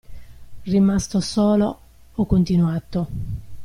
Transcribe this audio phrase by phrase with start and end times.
[0.65, 1.77] Rimasto solo,
[2.15, 3.07] ho continuato.